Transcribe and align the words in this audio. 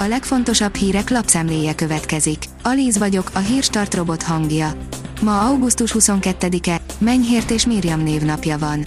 A 0.00 0.06
legfontosabb 0.06 0.74
hírek 0.74 1.10
lapszemléje 1.10 1.74
következik. 1.74 2.44
Alíz 2.62 2.98
vagyok, 2.98 3.30
a 3.34 3.38
hírstart 3.38 3.94
robot 3.94 4.22
hangja. 4.22 4.72
Ma 5.22 5.40
augusztus 5.40 5.94
22-e, 5.98 6.80
Menyhért 6.98 7.50
és 7.50 7.66
Miriam 7.66 8.02
névnapja 8.02 8.58
van. 8.58 8.86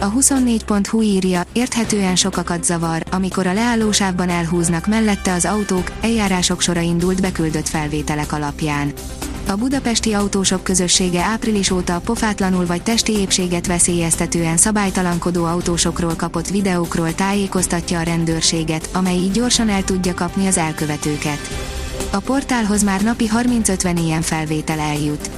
A 0.00 0.12
24.hu 0.12 1.02
írja, 1.02 1.42
érthetően 1.52 2.16
sokakat 2.16 2.64
zavar, 2.64 3.02
amikor 3.10 3.46
a 3.46 3.52
leállósávban 3.52 4.28
elhúznak 4.28 4.86
mellette 4.86 5.32
az 5.32 5.44
autók, 5.44 5.92
eljárások 6.00 6.60
sora 6.60 6.80
indult 6.80 7.20
beküldött 7.20 7.68
felvételek 7.68 8.32
alapján. 8.32 8.92
A 9.46 9.54
budapesti 9.56 10.12
autósok 10.12 10.64
közössége 10.64 11.22
április 11.22 11.70
óta 11.70 12.00
pofátlanul 12.00 12.66
vagy 12.66 12.82
testi 12.82 13.12
épséget 13.12 13.66
veszélyeztetően 13.66 14.56
szabálytalankodó 14.56 15.44
autósokról 15.44 16.14
kapott 16.16 16.48
videókról 16.48 17.14
tájékoztatja 17.14 17.98
a 17.98 18.02
rendőrséget, 18.02 18.88
amely 18.92 19.16
így 19.16 19.30
gyorsan 19.30 19.68
el 19.68 19.84
tudja 19.84 20.14
kapni 20.14 20.46
az 20.46 20.58
elkövetőket. 20.58 21.38
A 22.10 22.18
portálhoz 22.18 22.82
már 22.82 23.02
napi 23.02 23.28
30-50 23.36 23.92
ilyen 24.04 24.22
felvétel 24.22 24.78
eljut. 24.78 25.30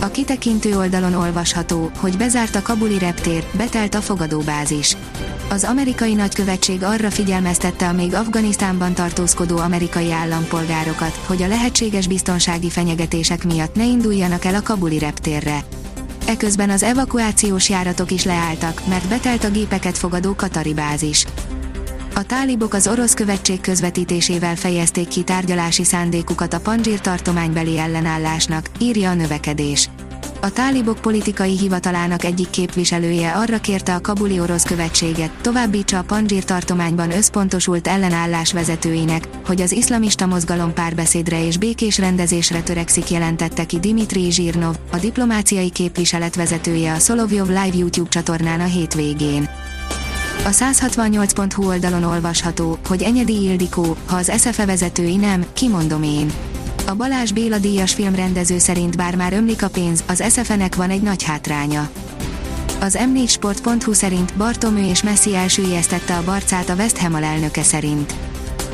A 0.00 0.10
kitekintő 0.10 0.76
oldalon 0.76 1.14
olvasható, 1.14 1.90
hogy 1.96 2.16
bezárt 2.16 2.54
a 2.54 2.62
kabuli 2.62 2.98
reptér, 2.98 3.44
betelt 3.56 3.94
a 3.94 4.00
fogadóbázis. 4.00 4.96
Az 5.52 5.64
amerikai 5.64 6.14
nagykövetség 6.14 6.82
arra 6.82 7.10
figyelmeztette 7.10 7.88
a 7.88 7.92
még 7.92 8.14
Afganisztánban 8.14 8.94
tartózkodó 8.94 9.56
amerikai 9.56 10.12
állampolgárokat, 10.12 11.20
hogy 11.26 11.42
a 11.42 11.46
lehetséges 11.46 12.06
biztonsági 12.06 12.70
fenyegetések 12.70 13.44
miatt 13.44 13.74
ne 13.74 13.84
induljanak 13.84 14.44
el 14.44 14.54
a 14.54 14.62
kabuli 14.62 14.98
reptérre. 14.98 15.64
Eközben 16.26 16.70
az 16.70 16.82
evakuációs 16.82 17.68
járatok 17.68 18.10
is 18.10 18.24
leálltak, 18.24 18.82
mert 18.88 19.08
betelt 19.08 19.44
a 19.44 19.50
gépeket 19.50 19.98
fogadó 19.98 20.34
Katari 20.34 20.74
bázis. 20.74 21.24
A 22.14 22.22
tálibok 22.22 22.74
az 22.74 22.86
orosz 22.86 23.14
követség 23.14 23.60
közvetítésével 23.60 24.56
fejezték 24.56 25.08
ki 25.08 25.22
tárgyalási 25.22 25.84
szándékukat 25.84 26.54
a 26.54 26.60
Panzsír 26.60 27.00
tartománybeli 27.00 27.78
ellenállásnak, 27.78 28.70
írja 28.78 29.10
a 29.10 29.14
növekedés. 29.14 29.88
A 30.44 30.52
tálibok 30.52 30.98
politikai 31.00 31.58
hivatalának 31.58 32.24
egyik 32.24 32.50
képviselője 32.50 33.32
arra 33.32 33.58
kérte 33.58 33.94
a 33.94 34.00
kabuli 34.00 34.40
orosz 34.40 34.62
követséget, 34.62 35.30
továbbítsa 35.40 35.98
a 35.98 36.02
Panzsír 36.02 36.44
tartományban 36.44 37.10
összpontosult 37.10 37.88
ellenállás 37.88 38.52
vezetőinek, 38.52 39.28
hogy 39.46 39.60
az 39.60 39.72
iszlamista 39.72 40.26
mozgalom 40.26 40.72
párbeszédre 40.72 41.46
és 41.46 41.56
békés 41.56 41.98
rendezésre 41.98 42.62
törekszik 42.62 43.10
jelentette 43.10 43.64
ki 43.64 43.78
Dimitri 43.78 44.30
Zsirnov, 44.30 44.76
a 44.92 44.96
diplomáciai 44.96 45.70
képviselet 45.70 46.34
vezetője 46.34 46.92
a 46.92 46.98
Szolovjov 46.98 47.48
Live 47.48 47.76
YouTube 47.76 48.08
csatornán 48.08 48.60
a 48.60 48.66
hétvégén. 48.66 49.48
A 50.44 50.48
168.hu 50.48 51.66
oldalon 51.66 52.04
olvasható, 52.04 52.78
hogy 52.88 53.02
Enyedi 53.02 53.42
Ildikó, 53.42 53.96
ha 54.06 54.16
az 54.16 54.32
SFE 54.38 54.66
vezetői 54.66 55.16
nem, 55.16 55.44
kimondom 55.52 56.02
én. 56.02 56.32
A 56.92 56.96
Balázs 56.96 57.32
Béla 57.32 57.58
díjas 57.58 57.94
filmrendező 57.94 58.58
szerint 58.58 58.96
bár 58.96 59.16
már 59.16 59.32
ömlik 59.32 59.62
a 59.62 59.68
pénz, 59.68 60.04
az 60.08 60.24
SFE-nek 60.30 60.74
van 60.74 60.90
egy 60.90 61.02
nagy 61.02 61.22
hátránya. 61.22 61.90
Az 62.80 62.98
m4sport.hu 63.00 63.92
szerint 63.92 64.34
Bartomő 64.36 64.88
és 64.88 65.02
Messi 65.02 65.34
elsüllyesztette 65.34 66.16
a 66.16 66.24
barcát 66.24 66.68
a 66.68 66.74
West 66.74 66.98
Ham 66.98 67.14
alelnöke 67.14 67.62
szerint. 67.62 68.14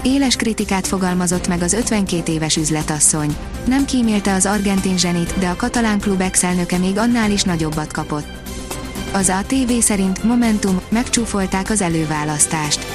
Éles 0.03 0.37
kritikát 0.37 0.87
fogalmazott 0.87 1.49
meg 1.49 1.63
az 1.63 1.73
52 1.73 2.33
éves 2.33 2.57
üzletasszony. 2.57 3.37
Nem 3.67 3.85
kímélte 3.85 4.35
az 4.35 4.47
argentin 4.47 4.99
zsenit, 4.99 5.39
de 5.39 5.49
a 5.49 5.57
katalán 5.57 6.01
klub 6.01 6.21
ex-elnöke 6.21 6.79
még 6.79 6.99
annál 6.99 7.31
is 7.31 7.43
nagyobbat 7.43 7.93
kapott. 7.93 8.27
Az 9.13 9.29
ATV 9.29 9.73
szerint 9.81 10.23
Momentum 10.23 10.81
megcsúfolták 10.89 11.71
az 11.71 11.81
előválasztást. 11.81 12.88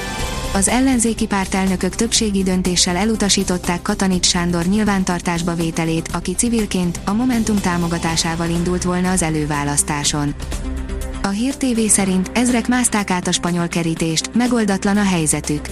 Az 0.54 0.68
ellenzéki 0.68 1.26
pártelnökök 1.26 1.94
többségi 1.94 2.42
döntéssel 2.42 2.96
elutasították 2.96 3.82
Katanics 3.82 4.26
Sándor 4.26 4.64
nyilvántartásba 4.64 5.54
vételét, 5.54 6.08
aki 6.12 6.34
civilként 6.34 7.00
a 7.04 7.12
Momentum 7.12 7.60
támogatásával 7.60 8.48
indult 8.48 8.82
volna 8.82 9.10
az 9.10 9.22
előválasztáson. 9.22 10.34
A 11.22 11.28
Hír 11.28 11.56
TV 11.56 11.80
szerint 11.88 12.30
ezrek 12.34 12.68
mászták 12.68 13.10
át 13.10 13.26
a 13.26 13.32
spanyol 13.32 13.68
kerítést, 13.68 14.34
megoldatlan 14.34 14.96
a 14.96 15.04
helyzetük. 15.04 15.68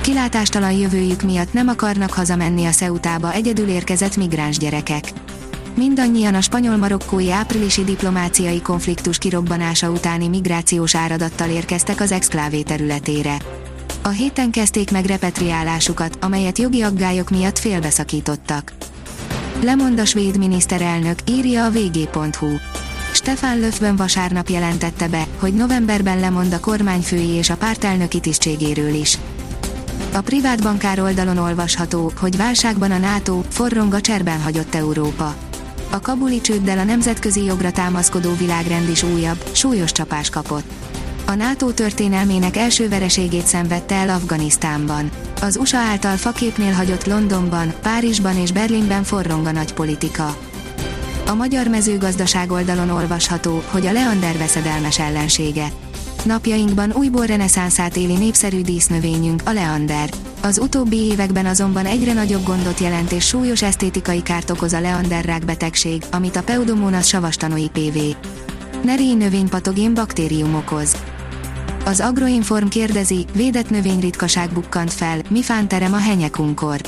Kilátástalan 0.00 0.72
jövőjük 0.72 1.22
miatt 1.22 1.52
nem 1.52 1.68
akarnak 1.68 2.12
hazamenni 2.12 2.64
a 2.64 2.70
Ceutába 2.70 3.32
egyedül 3.32 3.68
érkezett 3.68 4.16
migráns 4.16 4.58
gyerekek 4.58 5.12
mindannyian 5.76 6.34
a 6.34 6.40
spanyol-marokkói 6.40 7.30
áprilisi 7.30 7.84
diplomáciai 7.84 8.62
konfliktus 8.62 9.18
kirobbanása 9.18 9.90
utáni 9.90 10.28
migrációs 10.28 10.94
áradattal 10.94 11.48
érkeztek 11.48 12.00
az 12.00 12.12
exklávé 12.12 12.62
területére. 12.62 13.36
A 14.06 14.08
héten 14.08 14.50
kezdték 14.50 14.90
meg 14.90 15.04
repatriálásukat, 15.04 16.18
amelyet 16.20 16.58
jogi 16.58 16.82
aggályok 16.82 17.30
miatt 17.30 17.58
félbeszakítottak. 17.58 18.72
Lemond 19.62 19.98
a 19.98 20.04
svéd 20.04 20.38
miniszterelnök, 20.38 21.18
írja 21.28 21.64
a 21.64 21.70
vg.hu. 21.70 22.56
Stefan 23.12 23.58
Löfven 23.58 23.96
vasárnap 23.96 24.48
jelentette 24.48 25.08
be, 25.08 25.26
hogy 25.38 25.54
novemberben 25.54 26.20
lemond 26.20 26.52
a 26.52 26.60
kormányfői 26.60 27.28
és 27.28 27.50
a 27.50 27.56
pártelnöki 27.56 28.20
tisztségéről 28.20 28.94
is. 28.94 29.18
A 30.12 30.20
privát 30.20 30.62
bankár 30.62 31.00
oldalon 31.00 31.38
olvasható, 31.38 32.12
hogy 32.20 32.36
válságban 32.36 32.90
a 32.90 32.98
NATO, 32.98 33.42
forrong 33.48 33.94
a 33.94 34.00
cserben 34.00 34.40
hagyott 34.40 34.74
Európa. 34.74 35.34
A 35.90 36.00
kabuli 36.00 36.40
csőddel 36.40 36.78
a 36.78 36.84
nemzetközi 36.84 37.44
jogra 37.44 37.70
támaszkodó 37.70 38.34
világrend 38.34 38.88
is 38.88 39.02
újabb, 39.02 39.44
súlyos 39.52 39.92
csapás 39.92 40.30
kapott. 40.30 40.93
A 41.26 41.34
NATO 41.34 41.70
történelmének 41.70 42.56
első 42.56 42.88
vereségét 42.88 43.46
szenvedte 43.46 43.94
el 43.94 44.08
Afganisztánban. 44.08 45.10
Az 45.40 45.56
USA 45.56 45.78
által 45.78 46.16
faképnél 46.16 46.72
hagyott 46.72 47.06
Londonban, 47.06 47.74
Párizsban 47.82 48.36
és 48.36 48.52
Berlinben 48.52 49.02
forrong 49.02 49.46
a 49.46 49.52
nagy 49.52 49.72
politika. 49.72 50.36
A 51.26 51.34
magyar 51.34 51.66
mezőgazdaság 51.66 52.50
oldalon 52.50 52.90
olvasható, 52.90 53.62
hogy 53.70 53.86
a 53.86 53.92
Leander 53.92 54.38
veszedelmes 54.38 54.98
ellensége. 54.98 55.68
Napjainkban 56.24 56.92
újból 56.92 57.26
reneszánszát 57.26 57.96
éli 57.96 58.16
népszerű 58.16 58.60
dísznövényünk, 58.60 59.42
a 59.44 59.52
Leander. 59.52 60.10
Az 60.42 60.58
utóbbi 60.58 60.96
években 60.96 61.46
azonban 61.46 61.86
egyre 61.86 62.12
nagyobb 62.12 62.44
gondot 62.44 62.78
jelent 62.78 63.12
és 63.12 63.26
súlyos 63.26 63.62
esztétikai 63.62 64.22
kárt 64.22 64.50
okoz 64.50 64.72
a 64.72 64.80
Leander 64.80 65.40
betegség, 65.46 66.02
amit 66.10 66.36
a 66.36 66.42
Peudomonas 66.42 67.08
savastanoi 67.08 67.68
PV. 67.72 67.98
Neri 68.82 69.14
növénypatogén 69.14 69.94
baktérium 69.94 70.54
okoz. 70.54 70.96
Az 71.86 72.00
Agroinform 72.00 72.68
kérdezi, 72.68 73.24
védett 73.34 73.70
növényritkaság 73.70 74.52
bukkant 74.52 74.92
fel, 74.92 75.18
mi 75.28 75.42
fánterem 75.42 75.92
a 75.92 75.96
henyekunkor. 75.96 76.80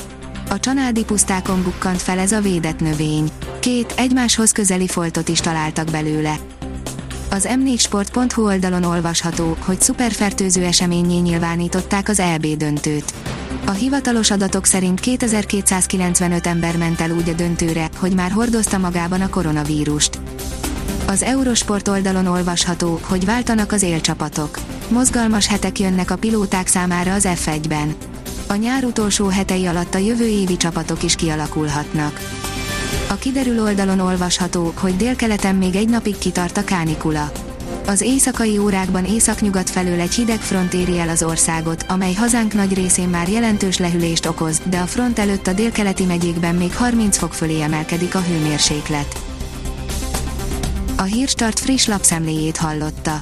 A 0.49 0.59
csanádi 0.59 1.03
pusztákon 1.03 1.63
bukkant 1.63 2.01
fel 2.01 2.19
ez 2.19 2.31
a 2.31 2.41
védett 2.41 2.79
növény. 2.79 3.29
Két, 3.59 3.93
egymáshoz 3.97 4.51
közeli 4.51 4.87
foltot 4.87 5.27
is 5.27 5.39
találtak 5.39 5.91
belőle. 5.91 6.35
Az 7.31 7.47
m4sport.hu 7.49 8.43
oldalon 8.45 8.83
olvasható, 8.83 9.57
hogy 9.59 9.81
szuperfertőző 9.81 10.63
eseményé 10.63 11.17
nyilvánították 11.17 12.09
az 12.09 12.19
EB 12.19 12.45
döntőt. 12.45 13.13
A 13.65 13.71
hivatalos 13.71 14.31
adatok 14.31 14.65
szerint 14.65 14.99
2295 14.99 16.47
ember 16.47 16.77
ment 16.77 17.01
el 17.01 17.11
úgy 17.11 17.29
a 17.29 17.33
döntőre, 17.33 17.89
hogy 17.97 18.13
már 18.13 18.31
hordozta 18.31 18.77
magában 18.77 19.21
a 19.21 19.29
koronavírust. 19.29 20.19
Az 21.07 21.23
Eurosport 21.23 21.87
oldalon 21.87 22.25
olvasható, 22.25 22.99
hogy 23.03 23.25
váltanak 23.25 23.71
az 23.71 23.81
élcsapatok. 23.81 24.59
Mozgalmas 24.89 25.47
hetek 25.47 25.79
jönnek 25.79 26.11
a 26.11 26.15
pilóták 26.15 26.67
számára 26.67 27.13
az 27.13 27.27
F1-ben. 27.27 27.95
A 28.47 28.55
nyár 28.55 28.83
utolsó 28.83 29.27
hetei 29.27 29.65
alatt 29.65 29.95
a 29.95 29.97
jövő 29.97 30.27
évi 30.27 30.57
csapatok 30.57 31.03
is 31.03 31.15
kialakulhatnak. 31.15 32.19
A 33.09 33.15
kiderül 33.15 33.61
oldalon 33.61 33.99
olvasható, 33.99 34.73
hogy 34.79 34.95
délkeleten 34.95 35.55
még 35.55 35.75
egy 35.75 35.89
napig 35.89 36.17
kitart 36.17 36.57
a 36.57 36.63
kánikula. 36.63 37.31
Az 37.87 38.01
éjszakai 38.01 38.57
órákban 38.57 39.05
északnyugat 39.05 39.69
felől 39.69 39.99
egy 39.99 40.13
hideg 40.13 40.39
front 40.39 40.73
éri 40.73 40.99
el 40.99 41.09
az 41.09 41.23
országot, 41.23 41.85
amely 41.87 42.13
hazánk 42.13 42.53
nagy 42.53 42.73
részén 42.73 43.09
már 43.09 43.29
jelentős 43.29 43.77
lehűlést 43.77 44.25
okoz, 44.25 44.61
de 44.69 44.79
a 44.79 44.85
front 44.85 45.19
előtt 45.19 45.47
a 45.47 45.53
délkeleti 45.53 46.03
megyékben 46.03 46.55
még 46.55 46.75
30 46.75 47.17
fok 47.17 47.33
fölé 47.33 47.61
emelkedik 47.61 48.15
a 48.15 48.21
hőmérséklet. 48.21 49.19
A 50.97 51.03
Hírstart 51.03 51.59
friss 51.59 51.85
lapszemléjét 51.85 52.57
hallotta. 52.57 53.21